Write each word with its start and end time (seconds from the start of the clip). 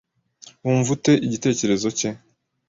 Wumva 0.63 0.89
ute 0.95 1.13
igitekerezo 1.25 1.87
cye? 1.99 2.09